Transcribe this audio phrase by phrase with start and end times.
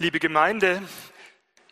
[0.00, 0.80] Liebe Gemeinde,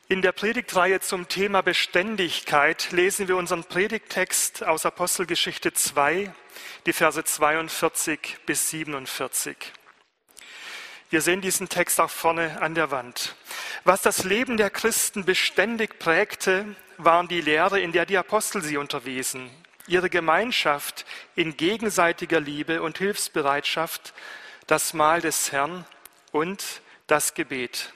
[0.09, 6.35] in der Predigtreihe zum Thema Beständigkeit lesen wir unseren Predigttext aus Apostelgeschichte 2,
[6.87, 9.57] die Verse 42 bis 47.
[11.09, 13.37] Wir sehen diesen Text auch vorne an der Wand.
[13.85, 18.77] Was das Leben der Christen beständig prägte, waren die Lehre, in der die Apostel sie
[18.77, 19.49] unterwiesen,
[19.87, 21.07] ihre Gemeinschaft
[21.37, 24.15] in gegenseitiger Liebe und Hilfsbereitschaft,
[24.67, 25.87] das Mahl des Herrn
[26.33, 27.93] und das Gebet.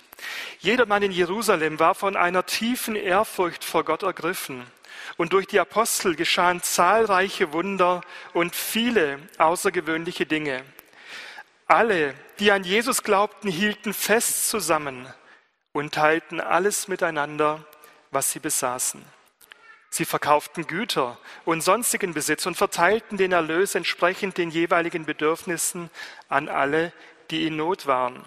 [0.60, 4.64] Jeder Mann in Jerusalem war von einer tiefen Ehrfurcht vor Gott ergriffen.
[5.16, 8.02] Und durch die Apostel geschahen zahlreiche Wunder
[8.32, 10.62] und viele außergewöhnliche Dinge.
[11.66, 15.06] Alle, die an Jesus glaubten, hielten fest zusammen
[15.72, 17.64] und teilten alles miteinander,
[18.10, 19.04] was sie besaßen.
[19.88, 25.90] Sie verkauften Güter und sonstigen Besitz und verteilten den Erlös entsprechend den jeweiligen Bedürfnissen
[26.28, 26.92] an alle,
[27.30, 28.24] die in Not waren.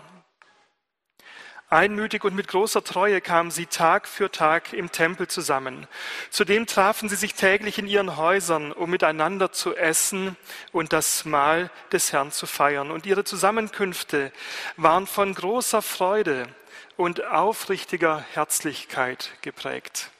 [1.73, 5.87] Einmütig und mit großer Treue kamen sie Tag für Tag im Tempel zusammen.
[6.29, 10.37] Zudem trafen sie sich täglich in ihren Häusern, um miteinander zu essen
[10.71, 12.91] und das Mahl des Herrn zu feiern.
[12.91, 14.31] Und ihre Zusammenkünfte
[14.77, 16.47] waren von großer Freude
[16.95, 20.11] und aufrichtiger Herzlichkeit geprägt.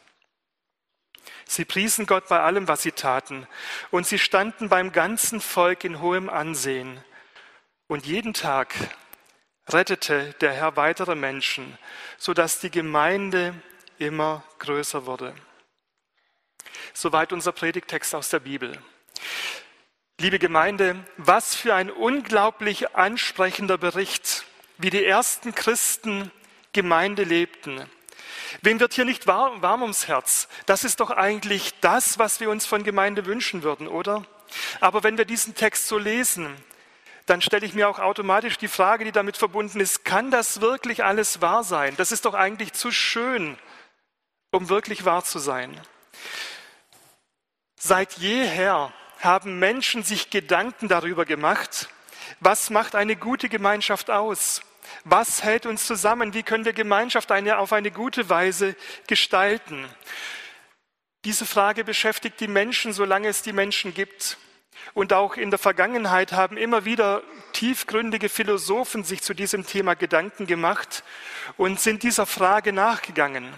[1.45, 3.47] Sie priesen Gott bei allem, was sie taten,
[3.91, 6.99] und sie standen beim ganzen Volk in hohem Ansehen.
[7.87, 8.73] Und jeden Tag
[9.69, 11.77] rettete der Herr weitere Menschen,
[12.17, 13.53] sodass die Gemeinde
[13.97, 15.33] immer größer wurde.
[16.93, 18.77] Soweit unser Predigtext aus der Bibel.
[20.19, 24.45] Liebe Gemeinde, was für ein unglaublich ansprechender Bericht,
[24.77, 26.31] wie die ersten Christen
[26.71, 27.89] Gemeinde lebten.
[28.61, 30.47] Wem wird hier nicht warm, warm ums Herz?
[30.65, 34.23] Das ist doch eigentlich das, was wir uns von Gemeinde wünschen würden, oder?
[34.79, 36.55] Aber wenn wir diesen Text so lesen,
[37.25, 41.03] dann stelle ich mir auch automatisch die Frage, die damit verbunden ist, kann das wirklich
[41.03, 41.95] alles wahr sein?
[41.97, 43.57] Das ist doch eigentlich zu schön,
[44.51, 45.79] um wirklich wahr zu sein.
[47.79, 51.89] Seit jeher haben Menschen sich Gedanken darüber gemacht,
[52.39, 54.61] was macht eine gute Gemeinschaft aus?
[55.05, 56.33] Was hält uns zusammen?
[56.33, 58.75] Wie können wir Gemeinschaft eine, auf eine gute Weise
[59.07, 59.87] gestalten?
[61.25, 64.37] Diese Frage beschäftigt die Menschen, solange es die Menschen gibt.
[64.93, 67.23] Und auch in der Vergangenheit haben immer wieder
[67.53, 71.03] tiefgründige Philosophen sich zu diesem Thema Gedanken gemacht
[71.57, 73.53] und sind dieser Frage nachgegangen.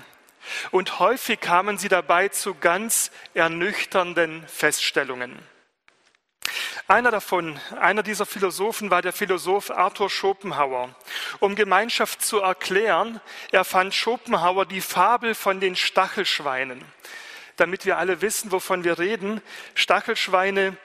[0.72, 5.38] Und häufig kamen sie dabei zu ganz ernüchternden Feststellungen.
[6.88, 10.94] Einer davon, einer dieser Philosophen war der Philosoph Arthur Schopenhauer.
[11.40, 13.20] Um Gemeinschaft zu erklären,
[13.52, 16.86] erfand Schopenhauer die Fabel von den Stachelschweinen.
[17.58, 19.42] Damit wir alle wissen, wovon wir reden,
[19.74, 20.78] Stachelschweine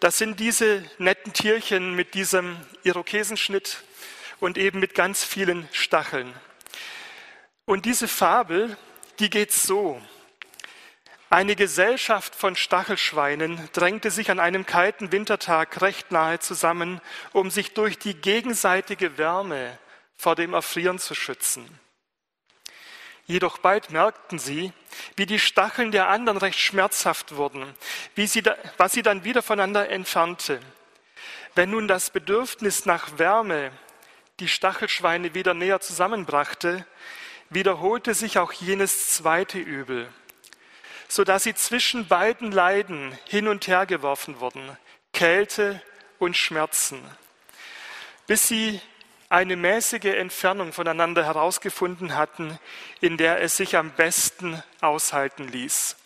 [0.00, 3.82] das sind diese netten Tierchen mit diesem Irokesenschnitt
[4.40, 6.34] und eben mit ganz vielen Stacheln.
[7.64, 8.76] Und diese Fabel,
[9.18, 10.00] die geht so.
[11.30, 17.00] Eine Gesellschaft von Stachelschweinen drängte sich an einem kalten Wintertag recht nahe zusammen,
[17.32, 19.78] um sich durch die gegenseitige Wärme
[20.14, 21.66] vor dem Erfrieren zu schützen.
[23.26, 24.72] Jedoch bald merkten sie,
[25.16, 27.74] wie die Stacheln der anderen recht schmerzhaft wurden,
[28.14, 30.60] wie sie da, was sie dann wieder voneinander entfernte.
[31.56, 33.72] Wenn nun das Bedürfnis nach Wärme
[34.38, 36.86] die Stachelschweine wieder näher zusammenbrachte,
[37.50, 40.08] wiederholte sich auch jenes zweite Übel,
[41.08, 44.76] so dass sie zwischen beiden Leiden hin und her geworfen wurden,
[45.12, 45.82] Kälte
[46.18, 47.02] und Schmerzen,
[48.26, 48.80] bis sie
[49.28, 52.58] eine mäßige Entfernung voneinander herausgefunden hatten,
[53.00, 55.96] in der es sich am besten aushalten ließ.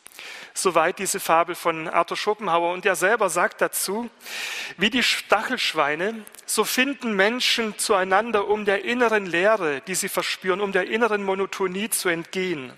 [0.53, 2.72] Soweit diese Fabel von Arthur Schopenhauer.
[2.72, 4.10] Und er selber sagt dazu,
[4.76, 10.72] wie die Stachelschweine, so finden Menschen zueinander, um der inneren Leere, die sie verspüren, um
[10.72, 12.72] der inneren Monotonie zu entgehen.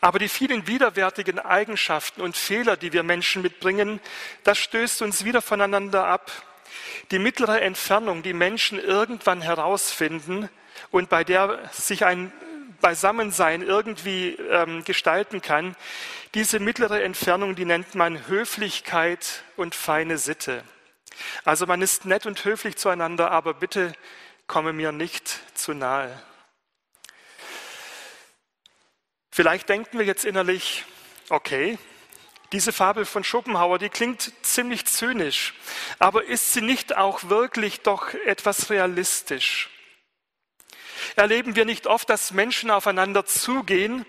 [0.00, 4.00] Aber die vielen widerwärtigen Eigenschaften und Fehler, die wir Menschen mitbringen,
[4.42, 6.32] das stößt uns wieder voneinander ab
[7.10, 10.48] die mittlere Entfernung, die Menschen irgendwann herausfinden
[10.90, 12.32] und bei der sich ein
[12.80, 15.76] Beisammensein irgendwie ähm, gestalten kann,
[16.34, 20.64] diese mittlere Entfernung, die nennt man Höflichkeit und feine Sitte.
[21.44, 23.92] Also man ist nett und höflich zueinander, aber bitte
[24.46, 26.20] komme mir nicht zu nahe.
[29.30, 30.84] Vielleicht denken wir jetzt innerlich,
[31.28, 31.78] okay,
[32.52, 35.54] diese Fabel von Schopenhauer, die klingt ziemlich zynisch,
[35.98, 39.70] aber ist sie nicht auch wirklich doch etwas realistisch?
[41.16, 44.06] Erleben wir nicht oft, dass Menschen aufeinander zugehen,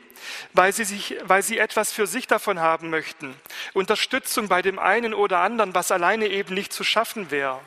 [0.53, 3.35] weil sie, sich, weil sie etwas für sich davon haben möchten?
[3.73, 7.59] Unterstützung bei dem einen oder anderen, was alleine eben nicht zu schaffen wäre.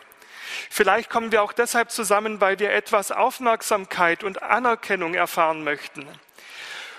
[0.70, 6.06] Vielleicht kommen wir auch deshalb zusammen, weil wir etwas Aufmerksamkeit und Anerkennung erfahren möchten.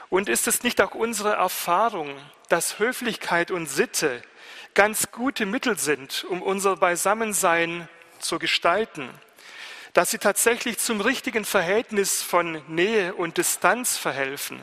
[0.10, 2.16] Und ist es nicht auch unsere Erfahrung,
[2.50, 4.22] dass Höflichkeit und Sitte
[4.74, 7.90] ganz gute Mittel sind, um unser Beisammensein
[8.20, 9.10] zu gestalten?
[9.94, 14.62] Dass sie tatsächlich zum richtigen Verhältnis von Nähe und Distanz verhelfen?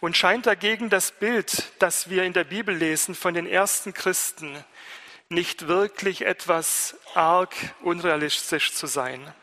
[0.00, 4.64] Und scheint dagegen das Bild, das wir in der Bibel lesen von den ersten Christen,
[5.28, 9.34] nicht wirklich etwas arg unrealistisch zu sein?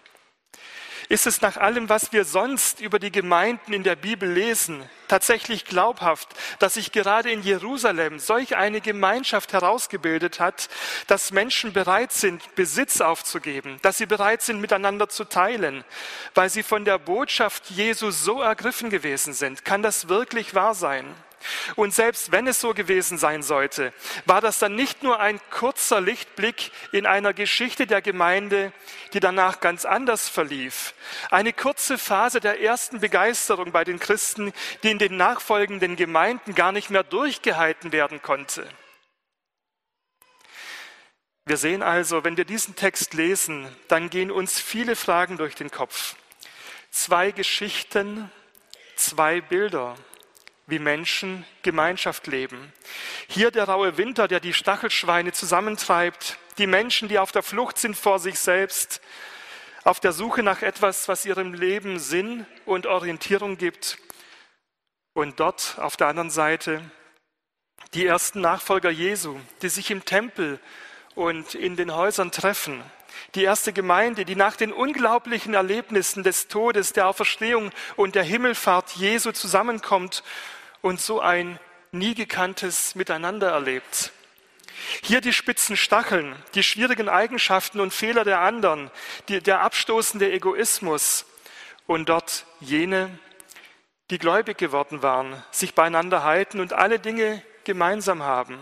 [1.07, 5.65] Ist es nach allem, was wir sonst über die Gemeinden in der Bibel lesen, tatsächlich
[5.65, 6.29] glaubhaft,
[6.59, 10.67] dass sich gerade in Jerusalem solch eine Gemeinschaft herausgebildet hat,
[11.07, 15.83] dass Menschen bereit sind, Besitz aufzugeben, dass sie bereit sind, miteinander zu teilen,
[16.33, 19.63] weil sie von der Botschaft Jesu so ergriffen gewesen sind?
[19.63, 21.05] Kann das wirklich wahr sein?
[21.75, 23.93] Und selbst wenn es so gewesen sein sollte,
[24.25, 28.71] war das dann nicht nur ein kurzer Lichtblick in einer Geschichte der Gemeinde,
[29.13, 30.93] die danach ganz anders verlief.
[31.31, 34.53] Eine kurze Phase der ersten Begeisterung bei den Christen,
[34.83, 38.67] die in den nachfolgenden Gemeinden gar nicht mehr durchgehalten werden konnte.
[41.47, 45.69] Wir sehen also, wenn wir diesen Text lesen, dann gehen uns viele Fragen durch den
[45.69, 46.15] Kopf.
[46.89, 48.31] Zwei Geschichten,
[48.95, 49.95] zwei Bilder
[50.67, 52.73] wie Menschen Gemeinschaft leben.
[53.27, 57.95] Hier der raue Winter, der die Stachelschweine zusammentreibt, die Menschen, die auf der Flucht sind
[57.95, 59.01] vor sich selbst,
[59.83, 63.99] auf der Suche nach etwas, was ihrem Leben Sinn und Orientierung gibt.
[65.13, 66.81] Und dort auf der anderen Seite
[67.93, 70.59] die ersten Nachfolger Jesu, die sich im Tempel
[71.13, 72.83] und in den Häusern treffen.
[73.35, 78.91] Die erste Gemeinde, die nach den unglaublichen Erlebnissen des Todes, der Auferstehung und der Himmelfahrt
[78.95, 80.23] Jesu zusammenkommt
[80.85, 81.59] und so ein
[81.91, 84.11] nie gekanntes Miteinander erlebt.
[85.01, 88.91] Hier die spitzen Stacheln, die schwierigen Eigenschaften und Fehler der anderen,
[89.27, 91.25] die, der abstoßende Egoismus
[91.87, 93.17] und dort jene,
[94.11, 98.59] die gläubig geworden waren, sich beieinander halten und alle Dinge gemeinsam haben,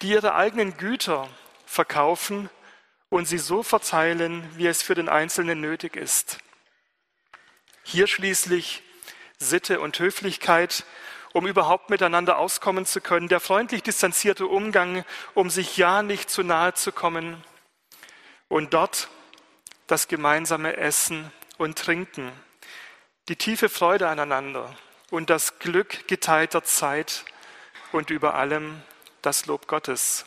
[0.00, 1.28] die ihre eigenen Güter
[1.66, 2.50] verkaufen
[3.08, 6.38] und sie so verteilen, wie es für den Einzelnen nötig ist.
[7.82, 8.84] Hier schließlich
[9.38, 10.84] Sitte und Höflichkeit
[11.38, 15.04] um überhaupt miteinander auskommen zu können, der freundlich distanzierte Umgang,
[15.34, 17.44] um sich ja nicht zu nahe zu kommen
[18.48, 19.08] und dort
[19.86, 22.32] das gemeinsame Essen und Trinken,
[23.28, 24.74] die tiefe Freude aneinander
[25.10, 27.24] und das Glück geteilter Zeit
[27.92, 28.82] und über allem
[29.22, 30.26] das Lob Gottes.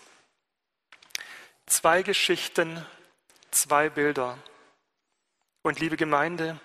[1.65, 2.85] Zwei Geschichten,
[3.51, 4.37] zwei Bilder.
[5.61, 6.57] Und liebe Gemeinde,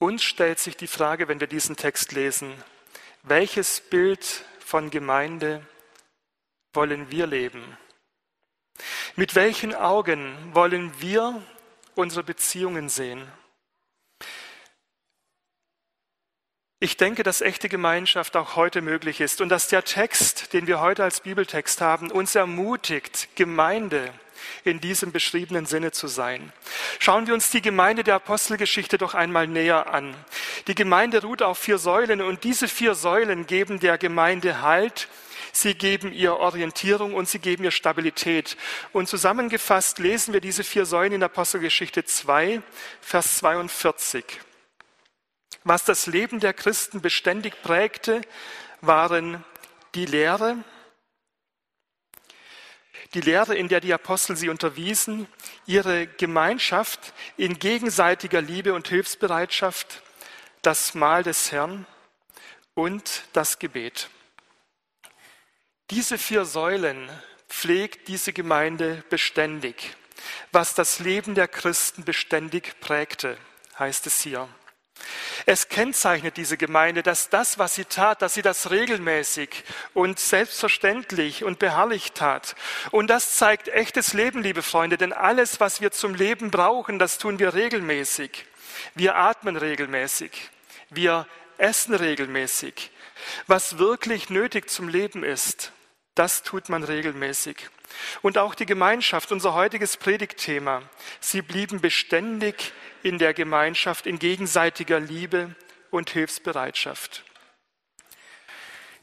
[0.00, 2.52] uns stellt sich die Frage, wenn wir diesen Text lesen,
[3.24, 5.66] welches Bild von Gemeinde
[6.72, 7.76] wollen wir leben?
[9.16, 11.42] Mit welchen Augen wollen wir
[11.94, 13.26] unsere Beziehungen sehen?
[16.80, 20.80] Ich denke, dass echte Gemeinschaft auch heute möglich ist und dass der Text, den wir
[20.80, 24.12] heute als Bibeltext haben, uns ermutigt, Gemeinde
[24.64, 26.52] in diesem beschriebenen Sinne zu sein.
[26.98, 30.14] Schauen wir uns die Gemeinde der Apostelgeschichte doch einmal näher an.
[30.66, 35.08] Die Gemeinde ruht auf vier Säulen und diese vier Säulen geben der Gemeinde Halt,
[35.52, 38.56] sie geben ihr Orientierung und sie geben ihr Stabilität.
[38.92, 42.62] Und zusammengefasst lesen wir diese vier Säulen in Apostelgeschichte 2,
[43.00, 44.24] Vers 42.
[45.64, 48.20] Was das Leben der Christen beständig prägte,
[48.82, 49.42] waren
[49.94, 50.58] die Lehre,
[53.14, 55.26] die Lehre, in der die Apostel sie unterwiesen,
[55.66, 60.02] ihre Gemeinschaft in gegenseitiger Liebe und Hilfsbereitschaft,
[60.62, 61.86] das Mahl des Herrn
[62.74, 64.10] und das Gebet.
[65.90, 67.08] Diese vier Säulen
[67.48, 69.96] pflegt diese Gemeinde beständig,
[70.50, 73.36] was das Leben der Christen beständig prägte,
[73.78, 74.48] heißt es hier.
[75.46, 79.50] Es kennzeichnet diese Gemeinde, dass das, was sie tat, dass sie das regelmäßig
[79.92, 82.54] und selbstverständlich und beharrlich tat.
[82.90, 87.18] Und das zeigt echtes Leben, liebe Freunde, denn alles, was wir zum Leben brauchen, das
[87.18, 88.46] tun wir regelmäßig.
[88.94, 90.30] Wir atmen regelmäßig.
[90.90, 91.26] Wir
[91.58, 92.90] essen regelmäßig.
[93.46, 95.72] Was wirklich nötig zum Leben ist,
[96.14, 97.68] das tut man regelmäßig.
[98.22, 100.82] Und auch die Gemeinschaft, unser heutiges Predigtthema,
[101.20, 102.72] sie blieben beständig
[103.04, 105.54] in der Gemeinschaft, in gegenseitiger Liebe
[105.90, 107.22] und Hilfsbereitschaft.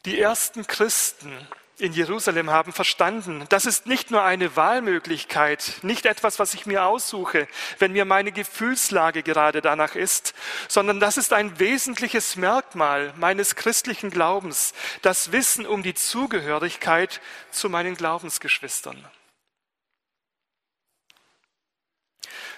[0.06, 1.32] Die ersten Christen
[1.78, 6.86] in Jerusalem haben verstanden, das ist nicht nur eine Wahlmöglichkeit, nicht etwas, was ich mir
[6.86, 10.34] aussuche, wenn mir meine Gefühlslage gerade danach ist,
[10.68, 17.70] sondern das ist ein wesentliches Merkmal meines christlichen Glaubens, das Wissen um die Zugehörigkeit zu
[17.70, 19.04] meinen Glaubensgeschwistern.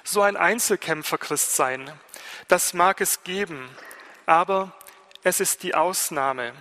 [0.04, 1.92] So ein Einzelkämpfer-Christ sein.
[2.48, 3.70] Das mag es geben,
[4.26, 4.76] aber
[5.24, 6.54] es ist die Ausnahme.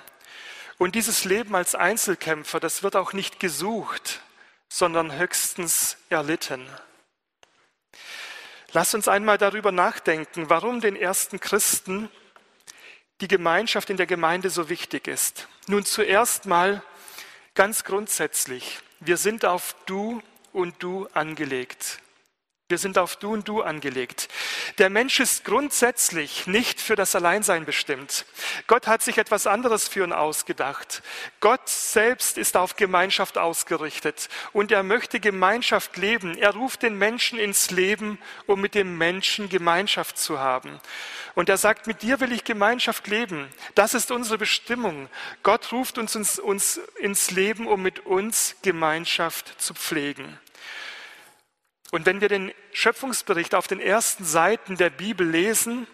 [0.79, 4.21] Und dieses Leben als Einzelkämpfer, das wird auch nicht gesucht,
[4.69, 6.67] sondern höchstens erlitten.
[8.73, 12.09] Lass uns einmal darüber nachdenken, warum den ersten Christen
[13.21, 15.47] die Gemeinschaft in der Gemeinde so wichtig ist.
[15.67, 16.83] Nun zuerst mal
[17.55, 20.23] ganz grundsätzlich, wir sind auf du
[20.53, 22.02] und du angelegt.
[22.69, 24.29] Wir sind auf Du und Du angelegt.
[24.79, 28.25] Der Mensch ist grundsätzlich nicht für das Alleinsein bestimmt.
[28.67, 31.03] Gott hat sich etwas anderes für ihn ausgedacht.
[31.41, 36.39] Gott selbst ist auf Gemeinschaft ausgerichtet und er möchte Gemeinschaft leben.
[36.39, 40.81] Er ruft den Menschen ins Leben, um mit dem Menschen Gemeinschaft zu haben.
[41.35, 43.49] Und er sagt, mit dir will ich Gemeinschaft leben.
[43.75, 45.11] Das ist unsere Bestimmung.
[45.43, 50.39] Gott ruft uns, uns, uns ins Leben, um mit uns Gemeinschaft zu pflegen.
[51.93, 55.87] Und wenn wir den Schöpfungsbericht auf den ersten Seiten der Bibel lesen,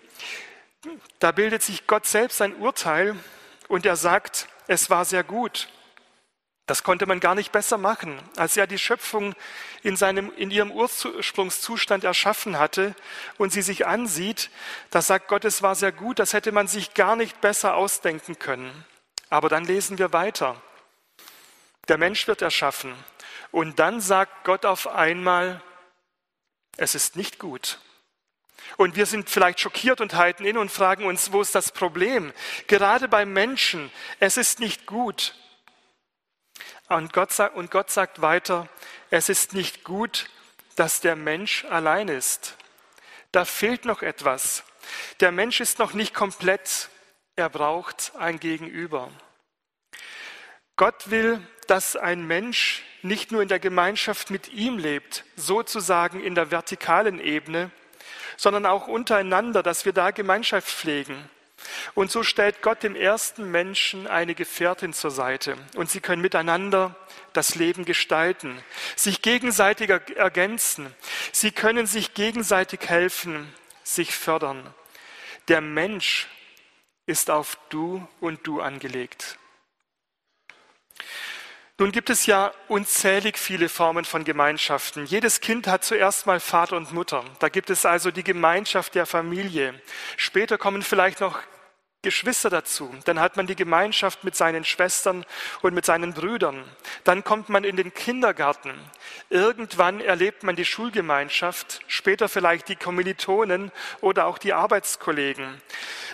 [1.18, 3.16] da bildet sich Gott selbst ein Urteil
[3.66, 5.68] und er sagt, es war sehr gut.
[6.66, 8.16] Das konnte man gar nicht besser machen.
[8.36, 9.34] Als er die Schöpfung
[9.82, 12.94] in, seinem, in ihrem Ursprungszustand erschaffen hatte
[13.36, 14.50] und sie sich ansieht,
[14.90, 18.38] da sagt Gott, es war sehr gut, das hätte man sich gar nicht besser ausdenken
[18.38, 18.84] können.
[19.30, 20.62] Aber dann lesen wir weiter.
[21.88, 22.94] Der Mensch wird erschaffen.
[23.50, 25.60] Und dann sagt Gott auf einmal,
[26.78, 27.78] es ist nicht gut.
[28.76, 32.32] Und wir sind vielleicht schockiert und halten in und fragen uns, wo ist das Problem?
[32.66, 35.34] Gerade beim Menschen, es ist nicht gut.
[36.88, 38.68] Und Gott, sagt, und Gott sagt weiter,
[39.10, 40.30] es ist nicht gut,
[40.76, 42.56] dass der Mensch allein ist.
[43.32, 44.64] Da fehlt noch etwas.
[45.20, 46.88] Der Mensch ist noch nicht komplett.
[47.36, 49.10] Er braucht ein Gegenüber.
[50.78, 56.36] Gott will, dass ein Mensch nicht nur in der Gemeinschaft mit ihm lebt, sozusagen in
[56.36, 57.70] der vertikalen Ebene,
[58.36, 61.28] sondern auch untereinander, dass wir da Gemeinschaft pflegen.
[61.94, 66.94] Und so stellt Gott dem ersten Menschen eine Gefährtin zur Seite und sie können miteinander
[67.32, 68.62] das Leben gestalten,
[68.94, 70.94] sich gegenseitig ergänzen,
[71.32, 74.62] sie können sich gegenseitig helfen, sich fördern.
[75.48, 76.28] Der Mensch
[77.06, 79.38] ist auf Du und Du angelegt.
[81.80, 85.06] Nun gibt es ja unzählig viele Formen von Gemeinschaften.
[85.06, 87.24] Jedes Kind hat zuerst mal Vater und Mutter.
[87.38, 89.80] Da gibt es also die Gemeinschaft der Familie.
[90.16, 91.38] Später kommen vielleicht noch
[92.02, 92.94] Geschwister dazu.
[93.06, 95.26] Dann hat man die Gemeinschaft mit seinen Schwestern
[95.62, 96.62] und mit seinen Brüdern.
[97.02, 98.72] Dann kommt man in den Kindergarten.
[99.30, 105.60] Irgendwann erlebt man die Schulgemeinschaft, später vielleicht die Kommilitonen oder auch die Arbeitskollegen.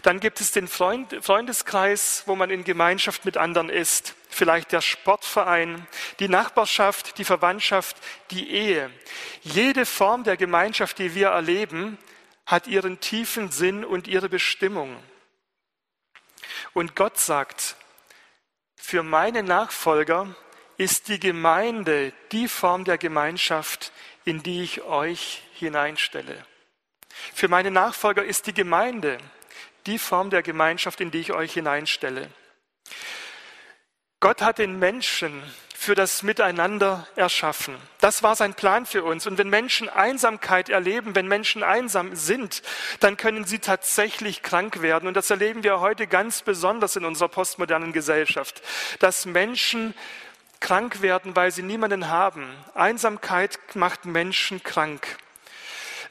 [0.02, 4.14] Dann gibt es den Freund, Freundeskreis, wo man in Gemeinschaft mit anderen ist.
[4.30, 5.86] Vielleicht der Sportverein,
[6.18, 7.98] die Nachbarschaft, die Verwandtschaft,
[8.30, 8.90] die Ehe.
[9.42, 11.98] Jede Form der Gemeinschaft, die wir erleben,
[12.46, 14.96] hat ihren tiefen Sinn und ihre Bestimmung.
[16.72, 17.76] Und Gott sagt,
[18.76, 20.34] für meine Nachfolger
[20.76, 23.92] ist die Gemeinde die Form der Gemeinschaft,
[24.24, 26.44] in die ich euch hineinstelle.
[27.32, 29.18] Für meine Nachfolger ist die Gemeinde
[29.86, 32.30] die Form der Gemeinschaft, in die ich euch hineinstelle.
[34.20, 35.42] Gott hat den Menschen
[35.84, 37.76] für das Miteinander erschaffen.
[38.00, 39.26] Das war sein Plan für uns.
[39.26, 42.62] Und wenn Menschen Einsamkeit erleben, wenn Menschen einsam sind,
[43.00, 45.06] dann können sie tatsächlich krank werden.
[45.06, 48.62] Und das erleben wir heute ganz besonders in unserer postmodernen Gesellschaft,
[48.98, 49.94] dass Menschen
[50.60, 52.48] krank werden, weil sie niemanden haben.
[52.74, 55.18] Einsamkeit macht Menschen krank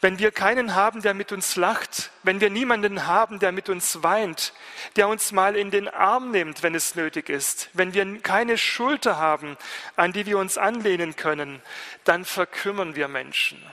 [0.03, 4.03] wenn wir keinen haben, der mit uns lacht, wenn wir niemanden haben, der mit uns
[4.03, 4.51] weint,
[4.97, 9.17] der uns mal in den Arm nimmt, wenn es nötig ist, wenn wir keine Schulter
[9.17, 9.55] haben,
[9.95, 11.61] an die wir uns anlehnen können,
[12.03, 13.63] dann verkümmern wir Menschen.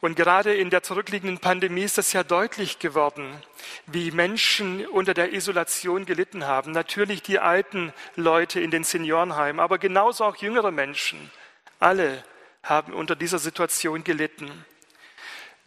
[0.00, 3.42] Und gerade in der zurückliegenden Pandemie ist das ja deutlich geworden,
[3.86, 6.72] wie Menschen unter der Isolation gelitten haben.
[6.72, 11.30] Natürlich die alten Leute in den Seniorenheimen, aber genauso auch jüngere Menschen.
[11.78, 12.22] Alle
[12.62, 14.64] haben unter dieser Situation gelitten.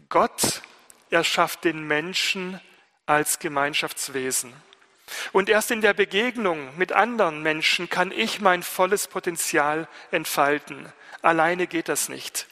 [0.09, 0.61] Gott
[1.09, 2.59] erschafft den Menschen
[3.05, 4.53] als Gemeinschaftswesen.
[5.33, 10.91] Und erst in der Begegnung mit anderen Menschen kann ich mein volles Potenzial entfalten.
[11.21, 12.47] Alleine geht das nicht.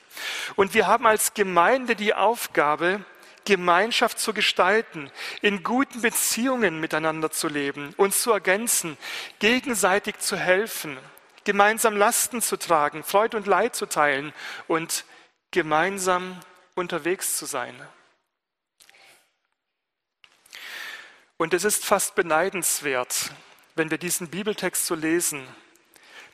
[0.55, 3.03] Und wir haben als Gemeinde die Aufgabe,
[3.45, 8.97] Gemeinschaft zu gestalten, in guten Beziehungen miteinander zu leben, uns zu ergänzen,
[9.39, 10.97] gegenseitig zu helfen
[11.43, 14.33] gemeinsam Lasten zu tragen, Freude und Leid zu teilen
[14.67, 15.05] und
[15.51, 16.39] gemeinsam
[16.75, 17.75] unterwegs zu sein.
[21.37, 23.31] Und es ist fast beneidenswert,
[23.75, 25.47] wenn wir diesen Bibeltext so lesen,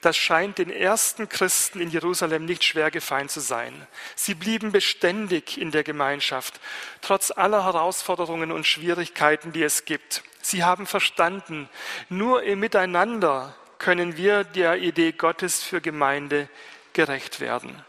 [0.02, 3.86] das scheint den ersten Christen in Jerusalem nicht schwer gefallen zu sein.
[4.16, 6.62] Sie blieben beständig in der Gemeinschaft,
[7.02, 10.24] trotz aller Herausforderungen und Schwierigkeiten, die es gibt.
[10.42, 11.70] Sie haben verstanden,
[12.08, 16.50] nur im Miteinander können wir der Idee Gottes für Gemeinde
[16.94, 17.84] gerecht werden.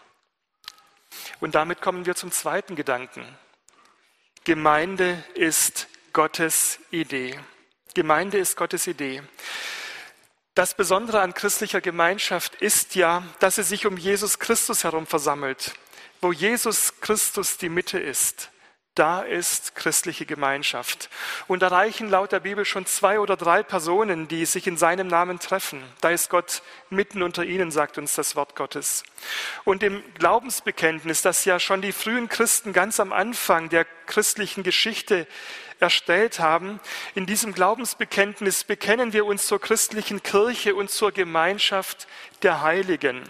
[1.40, 3.26] Und damit kommen wir zum zweiten Gedanken.
[4.44, 7.38] Gemeinde ist Gottes Idee.
[7.94, 9.22] Gemeinde ist Gottes Idee.
[10.54, 15.74] Das Besondere an christlicher Gemeinschaft ist ja, dass sie sich um Jesus Christus herum versammelt.
[16.20, 18.50] Wo Jesus Christus die Mitte ist,
[18.94, 21.08] da ist christliche Gemeinschaft.
[21.46, 25.06] Und da reichen laut der Bibel schon zwei oder drei Personen, die sich in seinem
[25.06, 25.82] Namen treffen.
[26.00, 29.04] Da ist Gott mitten unter ihnen, sagt uns das Wort Gottes.
[29.64, 35.26] Und im Glaubensbekenntnis, das ja schon die frühen Christen ganz am Anfang der christlichen Geschichte
[35.80, 36.80] erstellt haben.
[37.14, 42.06] In diesem Glaubensbekenntnis bekennen wir uns zur christlichen Kirche und zur Gemeinschaft
[42.42, 43.22] der Heiligen.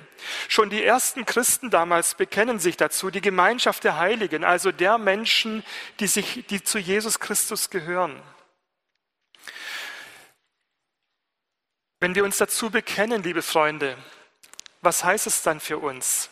[0.49, 5.65] Schon die ersten Christen damals bekennen sich dazu, die Gemeinschaft der Heiligen, also der Menschen,
[6.01, 8.21] die, sich, die zu Jesus Christus gehören.
[12.01, 13.97] Wenn wir uns dazu bekennen, liebe Freunde,
[14.81, 16.31] was heißt es dann für uns?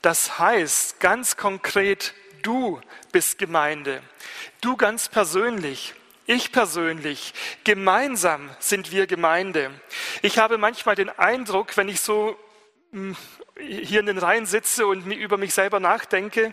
[0.00, 2.80] Das heißt ganz konkret, du
[3.12, 4.02] bist Gemeinde.
[4.60, 5.94] Du ganz persönlich,
[6.26, 7.34] ich persönlich,
[7.64, 9.70] gemeinsam sind wir Gemeinde.
[10.22, 12.36] Ich habe manchmal den Eindruck, wenn ich so
[12.92, 13.16] hm,
[13.58, 16.52] hier in den Reihen sitze und über mich selber nachdenke,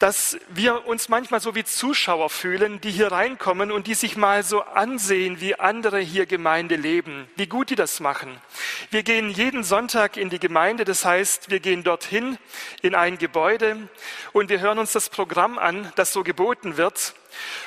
[0.00, 4.42] dass wir uns manchmal so wie Zuschauer fühlen, die hier reinkommen und die sich mal
[4.42, 8.34] so ansehen, wie andere hier Gemeinde leben, wie gut die das machen.
[8.90, 12.38] Wir gehen jeden Sonntag in die Gemeinde, das heißt, wir gehen dorthin
[12.80, 13.76] in ein Gebäude
[14.32, 17.14] und wir hören uns das Programm an, das so geboten wird.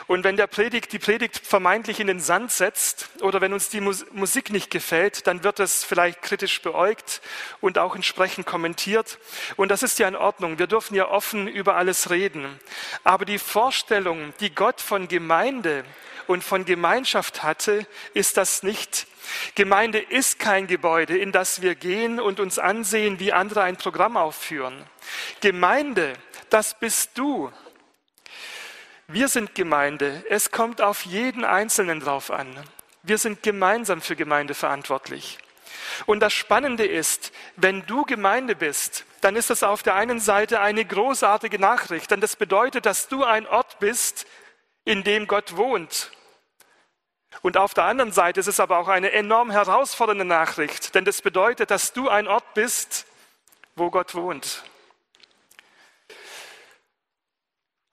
[0.08, 3.82] Und wenn der Predigt, die Predigt vermeintlich in den Sand setzt oder wenn uns die
[3.82, 7.22] Musik nicht gefällt, dann wird es vielleicht kritisch beäugt
[7.62, 9.18] und auch entsprechend kommentiert.
[9.56, 10.60] Und das ist ja in Ordnung.
[10.60, 12.60] Wir dürfen ja offen über alles reden.
[13.04, 15.84] Aber die Vorstellung, die Gott von Gemeinde
[16.28, 19.08] und von Gemeinschaft hatte, ist das nicht.
[19.56, 24.18] Gemeinde ist kein Gebäude, in das wir gehen und uns ansehen, wie andere ein Programm
[24.18, 24.84] aufführen.
[25.42, 26.14] Gemeinde,
[26.50, 27.52] das bist du.
[29.08, 30.24] Wir sind Gemeinde.
[30.30, 32.48] Es kommt auf jeden Einzelnen drauf an.
[33.04, 35.38] Wir sind gemeinsam für Gemeinde verantwortlich.
[36.06, 40.62] Und das Spannende ist, wenn du Gemeinde bist, dann ist das auf der einen Seite
[40.62, 44.26] eine großartige Nachricht, denn das bedeutet, dass du ein Ort bist,
[44.86, 46.12] in dem Gott wohnt.
[47.42, 51.22] Und auf der anderen Seite ist es aber auch eine enorm herausfordernde Nachricht, denn das
[51.22, 53.06] bedeutet, dass du ein Ort bist,
[53.76, 54.64] wo Gott wohnt.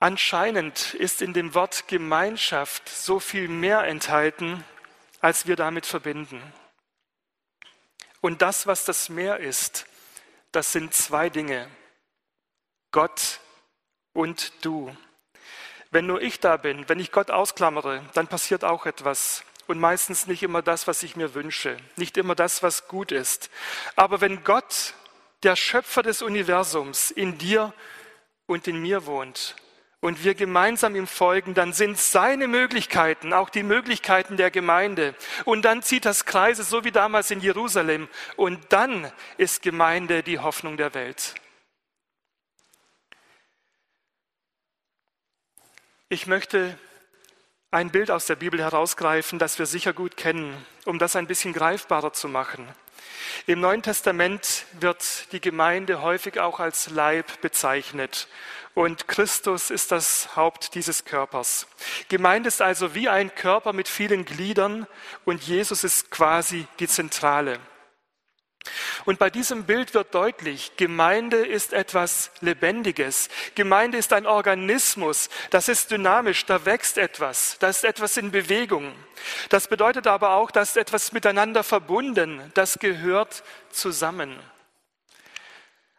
[0.02, 4.64] Anscheinend ist in dem Wort Gemeinschaft so viel mehr enthalten,
[5.20, 6.42] als wir damit verbinden.
[8.22, 9.86] Und das, was das Meer ist,
[10.52, 11.68] das sind zwei Dinge.
[12.92, 13.40] Gott
[14.14, 14.96] und du.
[15.90, 19.44] Wenn nur ich da bin, wenn ich Gott ausklammere, dann passiert auch etwas.
[19.66, 23.50] Und meistens nicht immer das, was ich mir wünsche, nicht immer das, was gut ist.
[23.96, 24.94] Aber wenn Gott,
[25.42, 27.74] der Schöpfer des Universums, in dir
[28.46, 29.56] und in mir wohnt,
[30.00, 35.14] und wir gemeinsam ihm folgen, dann sind seine Möglichkeiten auch die Möglichkeiten der Gemeinde.
[35.44, 38.08] Und dann zieht das Kreise, so wie damals in Jerusalem.
[38.36, 41.34] Und dann ist Gemeinde die Hoffnung der Welt.
[46.08, 46.78] Ich möchte
[47.70, 51.52] ein Bild aus der Bibel herausgreifen, das wir sicher gut kennen, um das ein bisschen
[51.52, 52.66] greifbarer zu machen.
[53.46, 58.28] Im Neuen Testament wird die Gemeinde häufig auch als Leib bezeichnet.
[58.74, 61.66] Und Christus ist das Haupt dieses Körpers.
[62.08, 64.86] Gemeinde ist also wie ein Körper mit vielen Gliedern
[65.24, 67.58] und Jesus ist quasi die Zentrale.
[69.06, 73.28] Und bei diesem Bild wird deutlich, Gemeinde ist etwas Lebendiges.
[73.54, 78.94] Gemeinde ist ein Organismus, das ist dynamisch, da wächst etwas, da ist etwas in Bewegung.
[79.48, 84.38] Das bedeutet aber auch, dass etwas miteinander verbunden, das gehört zusammen.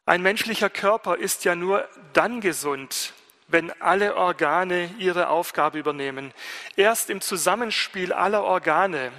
[0.06, 3.14] Ein menschlicher Körper ist ja nur dann gesund,
[3.48, 6.34] wenn alle Organe ihre Aufgabe übernehmen.
[6.76, 9.12] Erst im Zusammenspiel aller Organe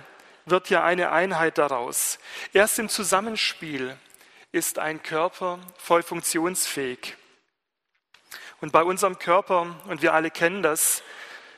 [0.47, 2.19] wird ja eine Einheit daraus.
[2.53, 3.97] Erst im Zusammenspiel
[4.53, 7.17] ist ein Körper voll funktionsfähig.
[8.61, 11.03] Und bei unserem Körper, und wir alle kennen das,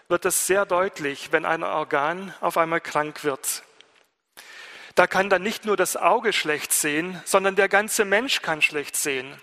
[0.09, 3.63] wird es sehr deutlich, wenn ein Organ auf einmal krank wird.
[4.95, 8.97] Da kann dann nicht nur das Auge schlecht sehen, sondern der ganze Mensch kann schlecht
[8.97, 9.37] sehen.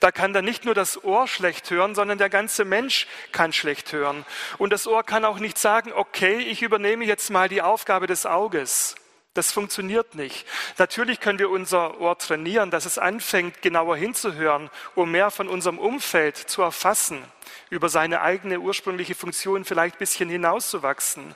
[0.00, 3.92] Da kann dann nicht nur das Ohr schlecht hören, sondern der ganze Mensch kann schlecht
[3.92, 4.24] hören.
[4.58, 8.26] Und das Ohr kann auch nicht sagen, okay, ich übernehme jetzt mal die Aufgabe des
[8.26, 8.96] Auges.
[9.34, 10.46] Das funktioniert nicht.
[10.78, 15.80] Natürlich können wir unser Ohr trainieren, dass es anfängt, genauer hinzuhören, um mehr von unserem
[15.80, 17.20] Umfeld zu erfassen,
[17.68, 21.34] über seine eigene ursprüngliche Funktion vielleicht ein bisschen hinauszuwachsen.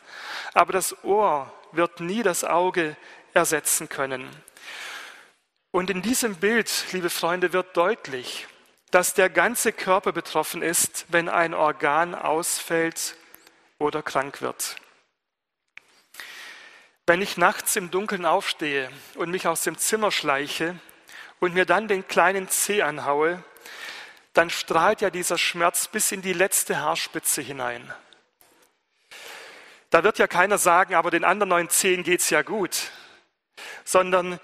[0.54, 2.96] Aber das Ohr wird nie das Auge
[3.34, 4.28] ersetzen können.
[5.78, 8.48] Und in diesem Bild, liebe Freunde, wird deutlich,
[8.90, 13.14] dass der ganze Körper betroffen ist, wenn ein Organ ausfällt
[13.78, 14.74] oder krank wird.
[17.06, 20.74] Wenn ich nachts im Dunkeln aufstehe und mich aus dem Zimmer schleiche
[21.38, 23.44] und mir dann den kleinen Zeh anhaue,
[24.32, 27.94] dann strahlt ja dieser Schmerz bis in die letzte Haarspitze hinein.
[29.90, 32.90] Da wird ja keiner sagen, aber den anderen neun Zehen geht's ja gut,
[33.84, 34.40] sondern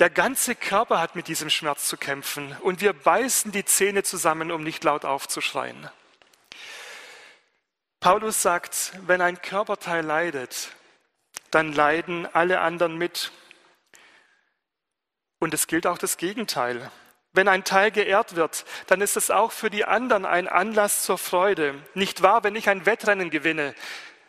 [0.00, 4.50] der ganze Körper hat mit diesem Schmerz zu kämpfen und wir beißen die Zähne zusammen,
[4.50, 5.90] um nicht laut aufzuschreien.
[8.00, 10.70] Paulus sagt, wenn ein Körperteil leidet,
[11.50, 13.30] dann leiden alle anderen mit.
[15.38, 16.90] Und es gilt auch das Gegenteil.
[17.32, 21.18] Wenn ein Teil geehrt wird, dann ist es auch für die anderen ein Anlass zur
[21.18, 21.74] Freude.
[21.94, 23.74] Nicht wahr, wenn ich ein Wettrennen gewinne,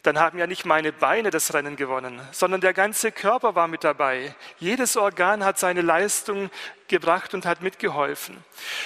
[0.04, 3.84] dann haben ja nicht meine Beine das Rennen gewonnen, sondern der ganze Körper war mit
[3.84, 4.34] dabei.
[4.58, 6.50] Jedes Organ hat seine Leistung
[6.88, 8.44] gebracht und hat mitgeholfen.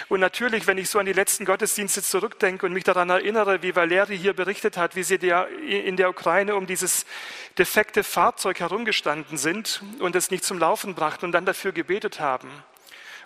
[0.10, 3.76] Und natürlich, wenn ich so an die letzten Gottesdienste zurückdenke und mich daran erinnere, wie
[3.76, 7.06] Valeri hier berichtet hat, wie sie in der Ukraine um dieses
[7.58, 12.50] defekte Fahrzeug herumgestanden sind und es nicht zum Laufen brachten und dann dafür gebetet haben.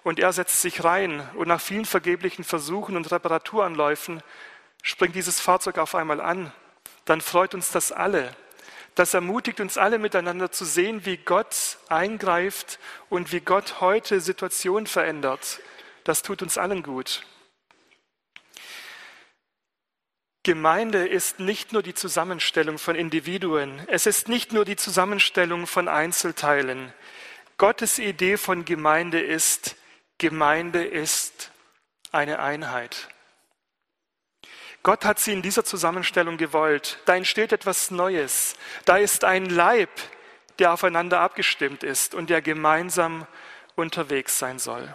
[0.04, 4.22] Und er setzt sich rein und nach vielen vergeblichen Versuchen und Reparaturanläufen
[4.84, 6.54] springt dieses Fahrzeug auf einmal an
[7.06, 8.36] dann freut uns das alle.
[8.96, 14.88] Das ermutigt uns alle miteinander zu sehen, wie Gott eingreift und wie Gott heute Situationen
[14.88, 15.60] verändert.
[16.04, 17.24] Das tut uns allen gut.
[20.44, 25.88] Gemeinde ist nicht nur die Zusammenstellung von Individuen, es ist nicht nur die Zusammenstellung von
[25.88, 26.94] Einzelteilen.
[27.58, 29.76] Gottes Idee von Gemeinde ist,
[30.18, 31.52] Gemeinde ist
[32.12, 33.10] eine Einheit.
[34.84, 37.00] Gott hat sie in dieser Zusammenstellung gewollt.
[37.06, 38.56] Da entsteht etwas Neues.
[38.86, 39.90] Da ist ein Leib,
[40.58, 43.28] der aufeinander abgestimmt ist und der gemeinsam
[43.76, 44.94] unterwegs sein soll.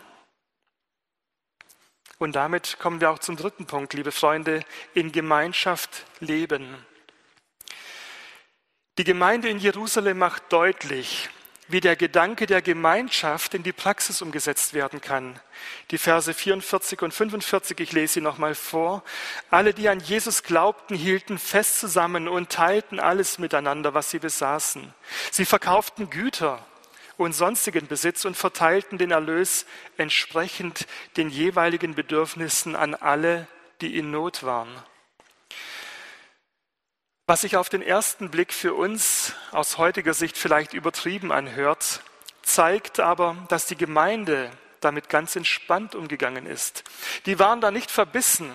[2.19, 6.75] Und damit kommen wir auch zum dritten Punkt, liebe Freunde, in Gemeinschaft leben.
[8.97, 11.29] Die Gemeinde in Jerusalem macht deutlich,
[11.69, 15.39] wie der Gedanke der Gemeinschaft in die Praxis umgesetzt werden kann.
[15.91, 19.03] Die Verse 44 und 45, ich lese sie nochmal vor.
[19.51, 24.93] Alle, die an Jesus glaubten, hielten fest zusammen und teilten alles miteinander, was sie besaßen.
[25.31, 26.65] Sie verkauften Güter
[27.17, 33.47] und sonstigen Besitz und verteilten den Erlös entsprechend den jeweiligen Bedürfnissen an alle,
[33.81, 34.69] die in Not waren.
[37.27, 42.03] Was sich auf den ersten Blick für uns aus heutiger Sicht vielleicht übertrieben anhört,
[42.43, 46.85] zeigt aber, dass die Gemeinde damit ganz entspannt umgegangen ist.
[47.25, 48.53] Die waren da nicht verbissen.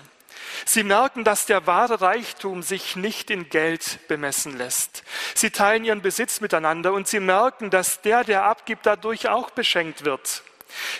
[0.64, 5.02] Sie merken, dass der wahre Reichtum sich nicht in Geld bemessen lässt.
[5.34, 10.04] Sie teilen ihren Besitz miteinander und sie merken, dass der, der abgibt, dadurch auch beschenkt
[10.04, 10.44] wird.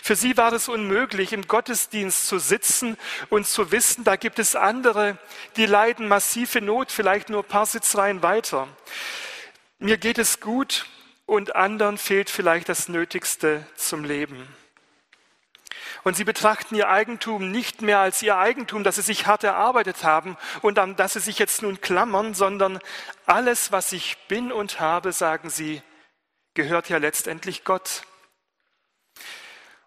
[0.03, 2.97] Für sie war es unmöglich, im Gottesdienst zu sitzen
[3.29, 5.19] und zu wissen, da gibt es andere,
[5.57, 8.69] die leiden massive Not, vielleicht nur ein paar Sitzreihen weiter.
[9.79, 10.87] Mir geht es gut
[11.27, 14.49] und anderen fehlt vielleicht das Nötigste zum Leben.
[16.03, 20.03] Und sie betrachten ihr Eigentum nicht mehr als ihr Eigentum, das sie sich hart erarbeitet
[20.03, 22.79] haben und an das sie sich jetzt nun klammern, sondern
[23.27, 25.83] alles, was ich bin und habe, sagen sie,
[26.55, 28.03] gehört ja letztendlich Gott.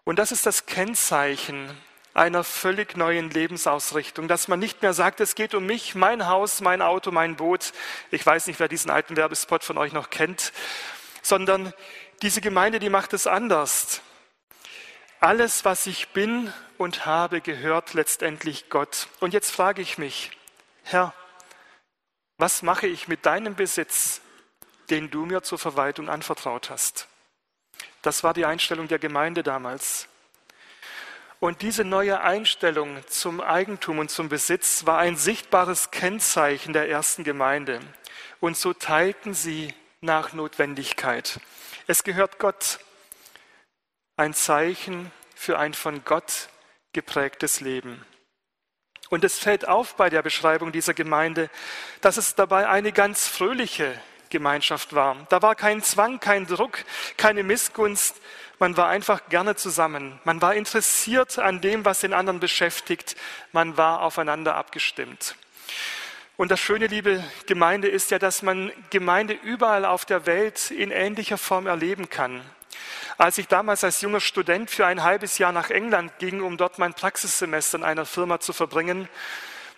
[0.04, 1.70] Und das ist das Kennzeichen
[2.12, 6.60] einer völlig neuen Lebensausrichtung, dass man nicht mehr sagt, es geht um mich, mein Haus,
[6.60, 7.72] mein Auto, mein Boot.
[8.10, 10.52] Ich weiß nicht, wer diesen alten Werbespot von euch noch kennt,
[11.22, 11.72] sondern
[12.22, 14.00] diese Gemeinde, die macht es anders.
[15.18, 19.08] Alles, was ich bin und habe, gehört letztendlich Gott.
[19.20, 20.30] Und jetzt frage ich mich,
[20.84, 21.14] Herr,
[22.36, 24.20] was mache ich mit deinem Besitz,
[24.90, 27.08] den du mir zur Verwaltung anvertraut hast?
[28.04, 30.08] Das war die Einstellung der Gemeinde damals.
[31.40, 37.24] Und diese neue Einstellung zum Eigentum und zum Besitz war ein sichtbares Kennzeichen der ersten
[37.24, 37.80] Gemeinde.
[38.40, 41.40] Und so teilten sie nach Notwendigkeit.
[41.86, 42.78] Es gehört Gott.
[44.18, 46.50] Ein Zeichen für ein von Gott
[46.92, 48.04] geprägtes Leben.
[49.08, 51.48] Und es fällt auf bei der Beschreibung dieser Gemeinde,
[52.02, 53.98] dass es dabei eine ganz fröhliche
[54.30, 55.16] Gemeinschaft war.
[55.28, 56.78] Da war kein Zwang, kein Druck,
[57.16, 58.16] keine Missgunst.
[58.58, 60.18] Man war einfach gerne zusammen.
[60.24, 63.16] Man war interessiert an dem, was den anderen beschäftigt.
[63.52, 65.36] Man war aufeinander abgestimmt.
[66.36, 70.90] Und das Schöne, liebe Gemeinde, ist ja, dass man Gemeinde überall auf der Welt in
[70.90, 72.40] ähnlicher Form erleben kann.
[73.16, 76.78] Als ich damals als junger Student für ein halbes Jahr nach England ging, um dort
[76.78, 79.08] mein Praxissemester in einer Firma zu verbringen,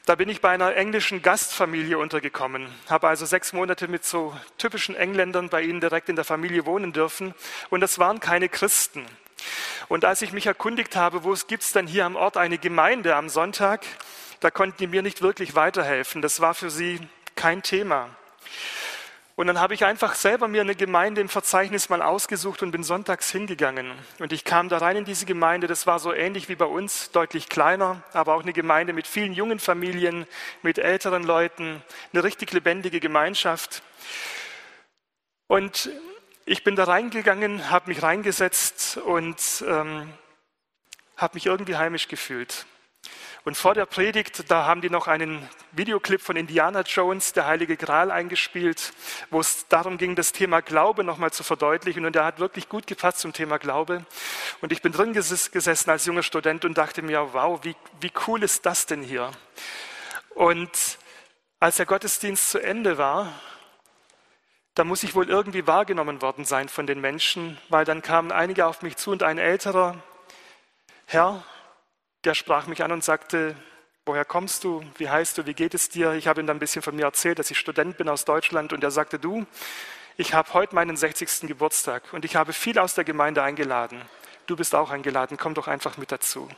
[0.06, 4.94] da bin ich bei einer englischen Gastfamilie untergekommen, habe also sechs Monate mit so typischen
[4.94, 7.34] Engländern bei ihnen direkt in der Familie wohnen dürfen
[7.70, 9.04] und das waren keine Christen.
[9.88, 13.16] Und als ich mich erkundigt habe, wo es gibt denn hier am Ort eine Gemeinde
[13.16, 13.84] am Sonntag,
[14.38, 16.22] da konnten die mir nicht wirklich weiterhelfen.
[16.22, 17.00] Das war für sie
[17.34, 18.08] kein Thema.
[19.36, 22.82] Und dann habe ich einfach selber mir eine Gemeinde im Verzeichnis mal ausgesucht und bin
[22.82, 23.92] sonntags hingegangen.
[24.18, 27.10] Und ich kam da rein in diese Gemeinde, das war so ähnlich wie bei uns,
[27.10, 30.26] deutlich kleiner, aber auch eine Gemeinde mit vielen jungen Familien,
[30.62, 31.82] mit älteren Leuten,
[32.14, 33.82] eine richtig lebendige Gemeinschaft.
[35.48, 35.90] Und
[36.46, 40.14] ich bin da reingegangen, habe mich reingesetzt und ähm,
[41.18, 42.64] habe mich irgendwie heimisch gefühlt.
[43.46, 47.76] Und vor der Predigt, da haben die noch einen Videoclip von Indiana Jones, der Heilige
[47.76, 48.92] Gral, eingespielt,
[49.30, 52.04] wo es darum ging, das Thema Glaube nochmal zu verdeutlichen.
[52.04, 54.04] Und der hat wirklich gut gepasst zum Thema Glaube.
[54.62, 58.42] Und ich bin drin gesessen als junger Student und dachte mir, wow, wie, wie cool
[58.42, 59.30] ist das denn hier?
[60.30, 60.98] Und
[61.60, 63.32] als der Gottesdienst zu Ende war,
[64.74, 68.66] da muss ich wohl irgendwie wahrgenommen worden sein von den Menschen, weil dann kamen einige
[68.66, 70.02] auf mich zu und ein älterer
[71.06, 71.44] Herr,
[72.26, 73.54] der sprach mich an und sagte,
[74.04, 76.12] woher kommst du, wie heißt du, wie geht es dir?
[76.12, 78.72] Ich habe ihm dann ein bisschen von mir erzählt, dass ich Student bin aus Deutschland
[78.72, 79.46] und er sagte, du,
[80.16, 81.42] ich habe heute meinen 60.
[81.42, 84.02] Geburtstag und ich habe viel aus der Gemeinde eingeladen.
[84.46, 86.48] Du bist auch eingeladen, komm doch einfach mit dazu.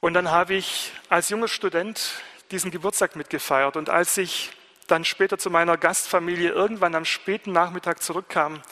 [0.00, 4.52] Und dann habe ich als junger Student diesen Geburtstag mitgefeiert und als ich
[4.86, 8.62] dann später zu meiner Gastfamilie irgendwann am späten Nachmittag zurückkam,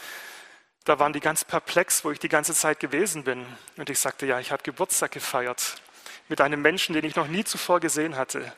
[0.89, 3.45] da waren die ganz perplex, wo ich die ganze Zeit gewesen bin.
[3.77, 5.83] Und ich sagte, ja, ich habe Geburtstag gefeiert
[6.29, 8.53] mit einem Menschen, den ich noch nie zuvor gesehen hatte.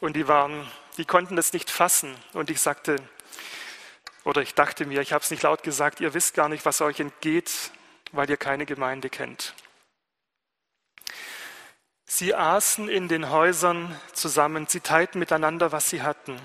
[0.00, 2.14] Und die waren, die konnten das nicht fassen.
[2.32, 2.96] Und ich sagte,
[4.24, 6.80] oder ich dachte mir, ich habe es nicht laut gesagt, ihr wisst gar nicht, was
[6.80, 7.50] euch entgeht,
[8.12, 9.54] weil ihr keine Gemeinde kennt.
[12.06, 16.40] Sie aßen in den Häusern zusammen, sie teilten miteinander, was sie hatten.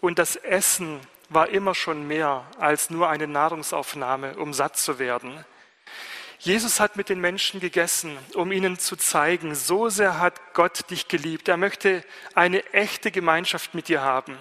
[0.00, 5.44] Und das Essen war immer schon mehr als nur eine Nahrungsaufnahme, um satt zu werden.
[6.40, 11.08] Jesus hat mit den Menschen gegessen, um ihnen zu zeigen, so sehr hat Gott dich
[11.08, 11.48] geliebt.
[11.48, 14.38] Er möchte eine echte Gemeinschaft mit dir haben.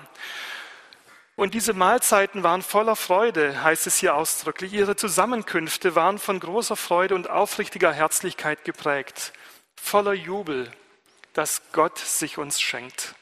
[1.36, 4.74] Und diese Mahlzeiten waren voller Freude, heißt es hier ausdrücklich.
[4.74, 9.34] Ihre Zusammenkünfte waren von großer Freude und aufrichtiger Herzlichkeit geprägt,
[9.76, 10.72] voller Jubel,
[11.34, 13.16] dass Gott sich uns schenkt.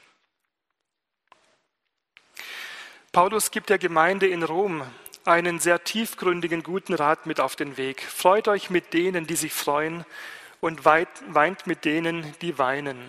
[3.16, 4.84] Paulus gibt der Gemeinde in Rom
[5.24, 8.02] einen sehr tiefgründigen guten Rat mit auf den Weg.
[8.02, 10.04] Freut euch mit denen, die sich freuen
[10.60, 13.00] und weint mit denen, die weinen.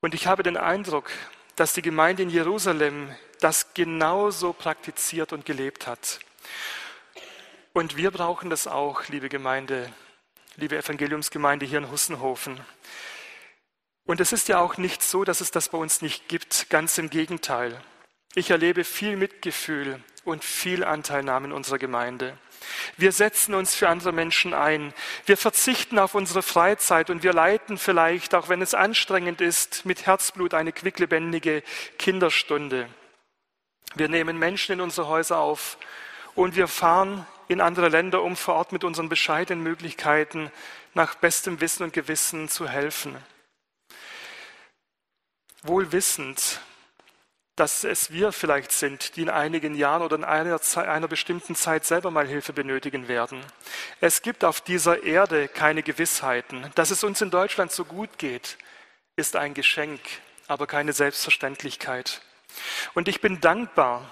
[0.00, 1.10] Und ich habe den Eindruck,
[1.54, 6.20] dass die Gemeinde in Jerusalem das genauso praktiziert und gelebt hat.
[7.74, 9.92] Und wir brauchen das auch, liebe Gemeinde,
[10.56, 12.58] liebe Evangeliumsgemeinde hier in Hussenhofen.
[14.06, 16.96] Und es ist ja auch nicht so, dass es das bei uns nicht gibt, ganz
[16.96, 17.78] im Gegenteil.
[18.34, 22.38] Ich erlebe viel Mitgefühl und viel Anteilnahme in unserer Gemeinde.
[22.96, 24.94] Wir setzen uns für andere Menschen ein.
[25.26, 30.06] Wir verzichten auf unsere Freizeit und wir leiten vielleicht, auch wenn es anstrengend ist, mit
[30.06, 31.62] Herzblut eine quicklebendige
[31.98, 32.88] Kinderstunde.
[33.94, 35.76] Wir nehmen Menschen in unsere Häuser auf
[36.34, 40.50] und wir fahren in andere Länder, um vor Ort mit unseren bescheidenen Möglichkeiten
[40.94, 43.16] nach bestem Wissen und Gewissen zu helfen.
[45.62, 46.60] Wohl wissend,
[47.62, 51.84] dass es wir vielleicht sind, die in einigen Jahren oder in einer, einer, bestimmten Zeit
[51.84, 53.40] selber mal Hilfe benötigen werden.
[54.00, 56.68] Es gibt auf dieser Erde keine Gewissheiten.
[56.74, 58.58] Dass es uns in Deutschland so gut geht,
[59.14, 60.00] ist ein Geschenk,
[60.48, 62.20] aber keine Selbstverständlichkeit.
[62.94, 64.10] Und ich bin dankbar,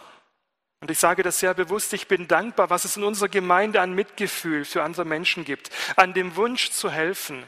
[0.81, 3.97] und ich sage das sehr bewusst, ich bin dankbar, was es in unserer Gemeinde an
[3.97, 7.45] Mitgefühl für andere Menschen gibt, an dem Wunsch zu helfen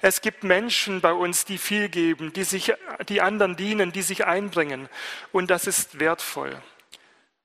[0.00, 2.72] es gibt Menschen bei uns, die viel geben, die sich,
[3.08, 4.88] die anderen dienen, die sich einbringen.
[5.32, 6.60] Und das ist wertvoll.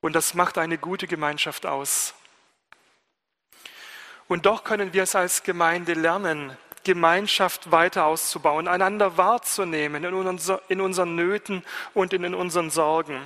[0.01, 2.13] Und das macht eine gute Gemeinschaft aus.
[4.27, 10.61] Und doch können wir es als Gemeinde lernen, Gemeinschaft weiter auszubauen, einander wahrzunehmen in, unser,
[10.69, 11.63] in unseren Nöten
[11.93, 13.21] und in, unseren Sorgen.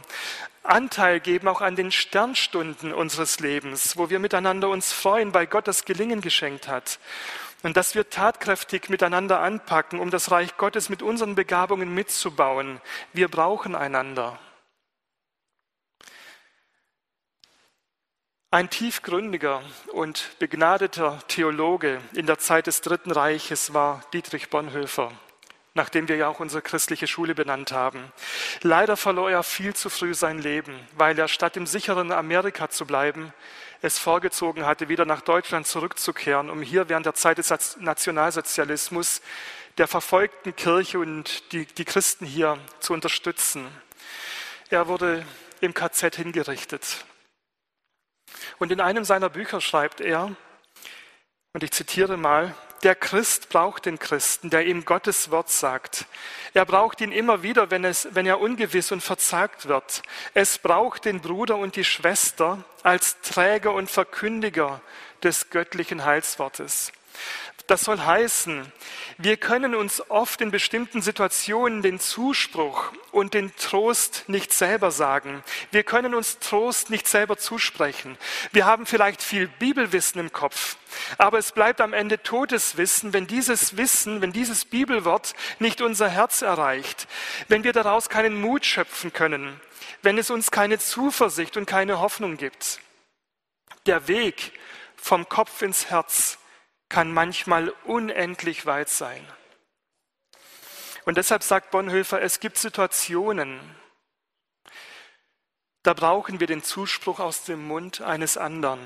[0.63, 5.67] Anteil geben auch an den Sternstunden unseres Lebens, wo wir miteinander uns freuen, weil Gott
[5.67, 6.99] das Gelingen geschenkt hat.
[7.63, 12.81] Und dass wir tatkräftig miteinander anpacken, um das Reich Gottes mit unseren Begabungen mitzubauen.
[13.13, 14.39] Wir brauchen einander.
[18.49, 19.61] Ein tiefgründiger
[19.93, 25.11] und begnadeter Theologe in der Zeit des Dritten Reiches war Dietrich Bonhoeffer.
[25.73, 28.11] nachdem wir ja auch unsere christliche Schule benannt haben.
[28.61, 32.85] Leider verlor er viel zu früh sein Leben, weil er statt im sicheren Amerika zu
[32.85, 33.33] bleiben,
[33.81, 39.21] es vorgezogen hatte, wieder nach Deutschland zurückzukehren, um hier während der Zeit des Nationalsozialismus
[39.77, 43.67] der verfolgten Kirche und die, die Christen hier zu unterstützen.
[44.69, 45.25] Er wurde
[45.61, 47.05] im KZ hingerichtet.
[48.59, 50.35] Und in einem seiner Bücher schreibt er,
[51.53, 56.05] und ich zitiere mal, der Christ braucht den Christen, der ihm Gottes Wort sagt.
[56.53, 60.01] Er braucht ihn immer wieder, wenn, es, wenn er ungewiss und verzagt wird.
[60.33, 64.81] Es braucht den Bruder und die Schwester als Träger und Verkündiger
[65.23, 66.91] des göttlichen Heilswortes.
[67.67, 68.69] Das soll heißen,
[69.17, 75.43] wir können uns oft in bestimmten Situationen den Zuspruch und den Trost nicht selber sagen.
[75.71, 78.17] Wir können uns Trost nicht selber zusprechen.
[78.51, 80.75] Wir haben vielleicht viel Bibelwissen im Kopf,
[81.17, 86.09] aber es bleibt am Ende totes Wissen, wenn dieses Wissen, wenn dieses Bibelwort nicht unser
[86.09, 87.07] Herz erreicht,
[87.47, 89.61] wenn wir daraus keinen Mut schöpfen können,
[90.01, 92.79] wenn es uns keine Zuversicht und keine Hoffnung gibt.
[93.85, 94.51] Der Weg
[94.97, 96.37] vom Kopf ins Herz
[96.91, 99.25] kann manchmal unendlich weit sein.
[101.05, 103.59] Und deshalb sagt Bonhoeffer, es gibt Situationen,
[105.83, 108.79] da brauchen wir den Zuspruch aus dem Mund eines anderen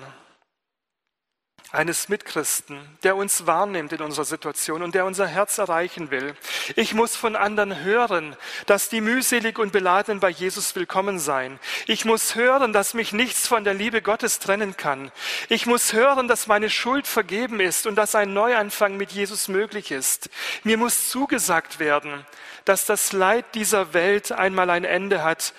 [1.71, 6.35] eines Mitchristen, der uns wahrnimmt in unserer Situation und der unser Herz erreichen will.
[6.75, 11.59] Ich muss von anderen hören, dass die mühselig und beladenen bei Jesus willkommen sein.
[11.85, 15.11] Ich muss hören, dass mich nichts von der Liebe Gottes trennen kann.
[15.49, 19.91] Ich muss hören, dass meine Schuld vergeben ist und dass ein Neuanfang mit Jesus möglich
[19.91, 20.29] ist.
[20.63, 22.25] Mir muss zugesagt werden,
[22.65, 25.53] dass das Leid dieser Welt einmal ein Ende hat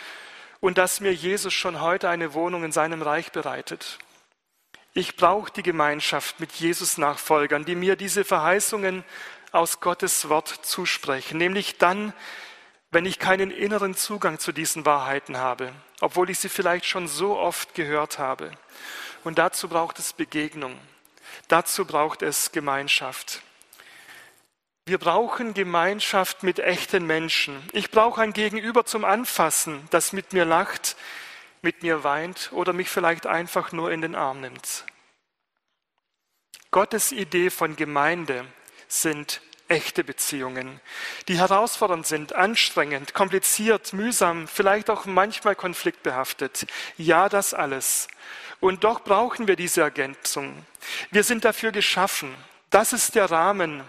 [0.58, 3.98] und dass mir Jesus schon heute eine Wohnung in seinem Reich bereitet.
[4.94, 9.04] Ich brauche die Gemeinschaft mit Jesus-Nachfolgern, die mir diese Verheißungen
[9.56, 12.12] aus Gottes Wort zusprechen, nämlich dann,
[12.90, 17.36] wenn ich keinen inneren Zugang zu diesen Wahrheiten habe, obwohl ich sie vielleicht schon so
[17.36, 18.52] oft gehört habe.
[19.24, 20.78] Und dazu braucht es Begegnung,
[21.48, 23.42] dazu braucht es Gemeinschaft.
[24.84, 27.60] Wir brauchen Gemeinschaft mit echten Menschen.
[27.72, 30.96] Ich brauche ein Gegenüber zum Anfassen, das mit mir lacht,
[31.60, 34.84] mit mir weint oder mich vielleicht einfach nur in den Arm nimmt.
[36.70, 38.44] Gottes Idee von Gemeinde
[38.86, 40.80] sind echte Beziehungen,
[41.28, 46.66] die herausfordernd sind, anstrengend, kompliziert, mühsam, vielleicht auch manchmal konfliktbehaftet.
[46.96, 48.08] Ja, das alles.
[48.60, 50.64] Und doch brauchen wir diese Ergänzung.
[51.10, 52.34] Wir sind dafür geschaffen.
[52.70, 53.82] Das ist der Rahmen,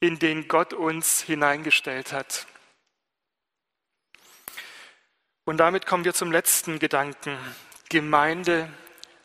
[0.00, 2.46] in den Gott uns hineingestellt hat.
[5.44, 7.38] Und damit kommen wir zum letzten Gedanken.
[7.88, 8.68] Gemeinde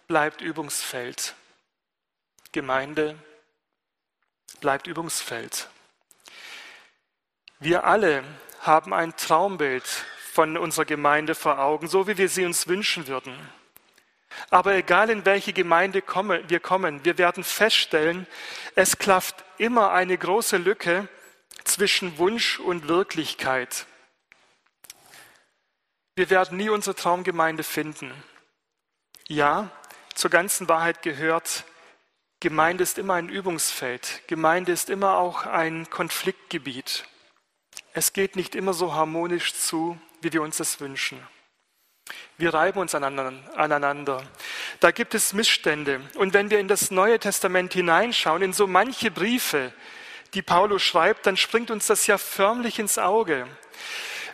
[0.08, 1.36] bleibt Übungsfeld.
[2.52, 3.18] Gemeinde
[4.62, 5.70] bleibt Übungsfeld.
[7.60, 8.24] Wir alle
[8.62, 9.84] haben ein Traumbild
[10.32, 13.36] von unserer Gemeinde vor Augen, so wie wir sie uns wünschen würden.
[14.52, 16.04] Aber egal in welche Gemeinde
[16.48, 18.28] wir kommen, wir werden feststellen,
[18.76, 21.08] es klafft immer eine große Lücke
[21.64, 23.88] zwischen Wunsch und Wirklichkeit.
[26.16, 28.14] Wir werden nie unsere Traumgemeinde finden.
[29.28, 29.72] Ja,
[30.14, 31.64] zur ganzen Wahrheit gehört,
[32.40, 34.22] Gemeinde ist immer ein Übungsfeld.
[34.28, 37.06] Gemeinde ist immer auch ein Konfliktgebiet.
[37.98, 41.20] Es geht nicht immer so harmonisch zu, wie wir uns das wünschen.
[42.38, 44.24] Wir reiben uns aneinander.
[44.80, 46.02] Da gibt es Missstände.
[46.14, 49.74] Und wenn wir in das Neue Testament hineinschauen, in so manche Briefe,
[50.36, 53.48] die Paulus schreibt, dann springt uns das ja förmlich ins Auge.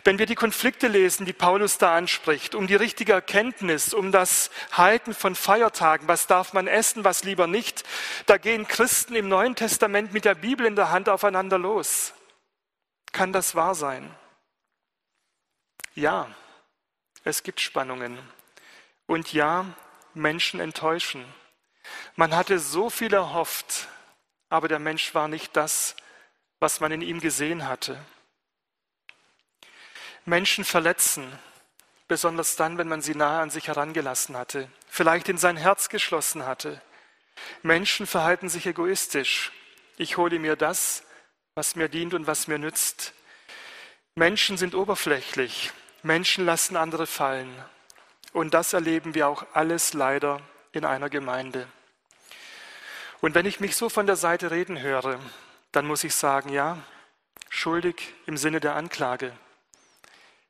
[0.04, 4.50] Wenn wir die Konflikte lesen, die Paulus da anspricht, um die richtige Erkenntnis, um das
[4.72, 7.82] Halten von Feiertagen, was darf man essen, was lieber nicht,
[8.26, 12.12] da gehen Christen im Neuen Testament mit der Bibel in der Hand aufeinander los.
[13.14, 14.12] Kann das wahr sein?
[15.94, 16.34] Ja,
[17.22, 18.18] es gibt Spannungen.
[19.06, 19.66] Und ja,
[20.14, 21.24] Menschen enttäuschen.
[22.16, 23.86] Man hatte so viel erhofft,
[24.48, 25.94] aber der Mensch war nicht das,
[26.58, 28.04] was man in ihm gesehen hatte.
[30.24, 31.38] Menschen verletzen,
[32.08, 36.46] besonders dann, wenn man sie nahe an sich herangelassen hatte, vielleicht in sein Herz geschlossen
[36.46, 36.82] hatte.
[37.62, 39.52] Menschen verhalten sich egoistisch.
[39.98, 41.04] Ich hole mir das,
[41.54, 43.12] was mir dient und was mir nützt.
[44.16, 45.72] Menschen sind oberflächlich.
[46.02, 47.54] Menschen lassen andere fallen.
[48.32, 50.40] Und das erleben wir auch alles leider
[50.72, 51.68] in einer Gemeinde.
[53.20, 55.20] Und wenn ich mich so von der Seite reden höre,
[55.70, 56.78] dann muss ich sagen, ja,
[57.48, 59.32] schuldig im Sinne der Anklage.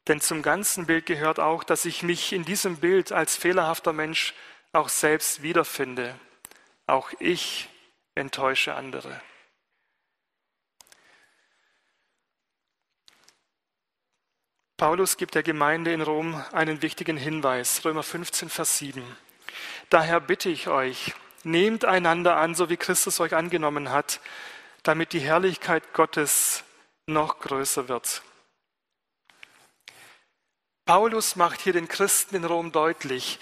[0.08, 4.34] Denn zum ganzen Bild gehört auch, dass ich mich in diesem Bild als fehlerhafter Mensch
[4.72, 6.18] auch selbst wiederfinde.
[6.86, 7.68] Auch ich
[8.14, 9.20] enttäusche andere.
[14.76, 19.04] Paulus gibt der Gemeinde in Rom einen wichtigen Hinweis, Römer 15, Vers 7.
[19.88, 21.14] Daher bitte ich euch,
[21.44, 24.18] nehmt einander an, so wie Christus euch angenommen hat,
[24.82, 26.64] damit die Herrlichkeit Gottes
[27.06, 28.22] noch größer wird.
[30.86, 33.38] Paulus macht hier den Christen in Rom deutlich,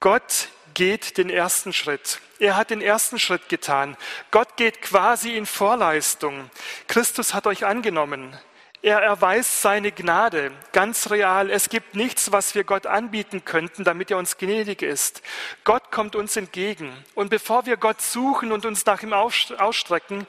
[0.00, 2.20] Gott geht den ersten Schritt.
[2.40, 3.96] Er hat den ersten Schritt getan.
[4.32, 6.50] Gott geht quasi in Vorleistung.
[6.88, 8.36] Christus hat euch angenommen.
[8.84, 11.48] Er erweist seine Gnade ganz real.
[11.48, 15.22] Es gibt nichts, was wir Gott anbieten könnten, damit er uns gnädig ist.
[15.64, 16.92] Gott kommt uns entgegen.
[17.14, 20.26] Und bevor wir Gott suchen und uns nach ihm ausstrecken,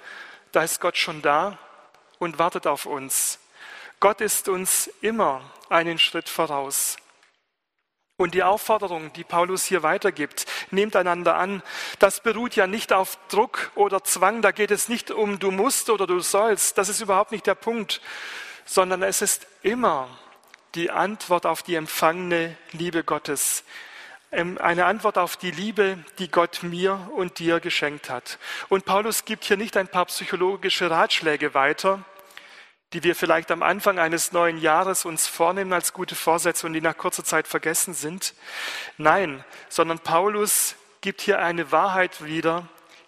[0.54, 1.58] da ist Gott schon da
[2.18, 3.40] und wartet auf uns.
[4.00, 6.96] Gott ist uns immer einen Schritt voraus.
[8.16, 11.62] Und die Aufforderung, die Paulus hier weitergibt, nehmt einander an,
[12.00, 15.90] das beruht ja nicht auf Druck oder Zwang, da geht es nicht um du musst
[15.90, 18.00] oder du sollst, das ist überhaupt nicht der Punkt,
[18.66, 20.10] sondern es ist immer
[20.74, 23.64] die Antwort auf die empfangene Liebe Gottes,
[24.32, 28.38] ähm, eine Antwort auf die Liebe, die Gott mir und dir geschenkt hat.
[28.68, 32.04] Und Paulus gibt hier nicht ein paar psychologische Ratschläge weiter,
[32.94, 36.82] die wir vielleicht am Anfang eines neuen Jahres uns vornehmen als gute Vorsätze und die
[36.82, 38.34] nach kurzer Zeit vergessen sind.
[38.98, 42.68] Nein, sondern Paulus gibt hier eine Wahrheit wieder,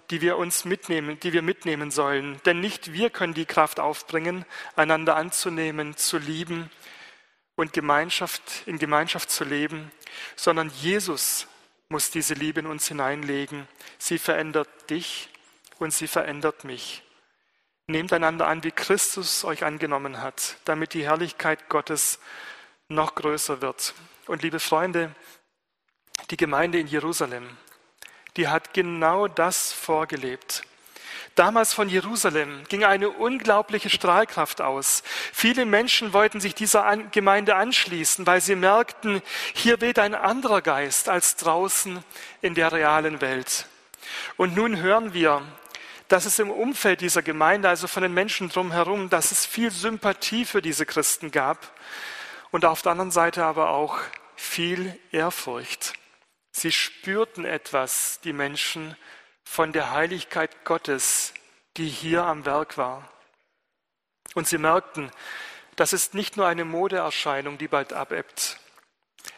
[0.10, 2.39] die wir uns mitnehmen, die wir mitnehmen sollen.
[2.45, 4.45] Denn nicht wir können die Kraft aufbringen,
[4.76, 6.70] einander anzunehmen, zu lieben
[7.55, 9.91] und Gemeinschaft, in Gemeinschaft zu leben,
[10.36, 11.47] sondern Jesus
[11.89, 13.68] muss diese Liebe in uns hineinlegen.
[13.97, 15.30] Sie verändert dich
[15.80, 17.03] und sie verändert mich.
[17.88, 22.20] Nehmt einander an, wie Christus euch angenommen hat, damit die Herrlichkeit Gottes
[22.89, 23.93] noch größer wird.
[24.28, 25.16] Und liebe Freunde,
[26.30, 27.47] die Gemeinde in Jerusalem,
[28.38, 30.64] die hat genau das vorgelebt.
[31.36, 35.04] Damals von Jerusalem ging eine unglaubliche Strahlkraft aus.
[35.32, 39.22] Viele Menschen wollten sich dieser Gemeinde anschließen, weil sie merkten,
[39.54, 42.04] hier weht ein anderer Geist als draußen
[42.42, 43.68] in der realen Welt.
[44.36, 45.44] Und nun hören wir,
[46.08, 50.46] dass es im Umfeld dieser Gemeinde, also von den Menschen drumherum, dass es viel Sympathie
[50.46, 51.72] für diese Christen gab
[52.50, 54.00] und auf der anderen Seite aber auch
[54.36, 55.94] viel Ehrfurcht.
[56.58, 58.97] Sie spürten etwas, die Menschen,
[59.43, 61.36] von der Heiligkeit Gottes,
[61.78, 63.08] die hier am Werk war.
[64.34, 65.12] Und sie merkten,
[65.76, 68.60] das ist nicht nur eine Modeerscheinung, die bald abebbt.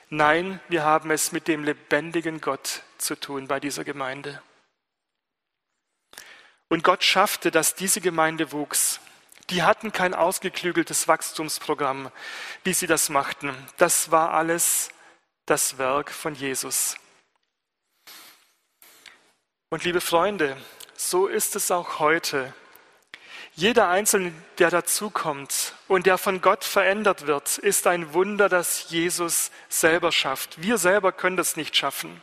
[0.08, 4.42] Nein, wir haben es mit dem lebendigen Gott zu tun bei dieser Gemeinde.
[6.70, 9.02] Und Gott schaffte, dass diese Gemeinde wuchs.
[9.50, 12.14] Die hatten kein ausgeklügeltes Wachstumsprogramm,
[12.64, 13.54] wie sie das machten.
[13.76, 14.88] Das war alles
[15.46, 16.96] das Werk von Jesus.
[19.70, 20.58] Und liebe Freunde,
[20.96, 22.54] so ist es auch heute.
[23.54, 29.52] Jeder Einzelne, der dazukommt und der von Gott verändert wird, ist ein Wunder, das Jesus
[29.68, 30.62] selber schafft.
[30.62, 32.22] Wir selber können das nicht schaffen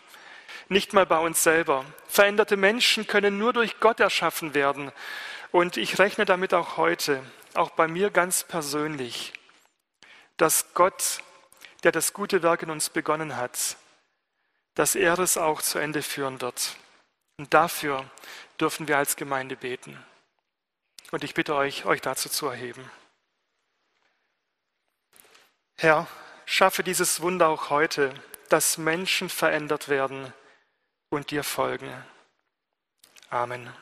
[0.68, 1.84] nicht mal bei uns selber.
[2.08, 4.92] Veränderte Menschen können nur durch Gott erschaffen werden.
[5.52, 7.22] Und ich rechne damit auch heute,
[7.54, 9.32] auch bei mir ganz persönlich,
[10.36, 11.22] dass Gott,
[11.82, 13.76] der das gute Werk in uns begonnen hat,
[14.74, 16.76] dass er es auch zu Ende führen wird.
[17.38, 18.08] Und dafür
[18.58, 20.02] dürfen wir als Gemeinde beten.
[21.10, 22.90] Und ich bitte euch, euch dazu zu erheben.
[25.76, 26.06] Herr,
[26.46, 28.14] schaffe dieses Wunder auch heute,
[28.48, 30.32] dass Menschen verändert werden
[31.10, 31.92] und dir folgen.
[33.28, 33.72] Amen.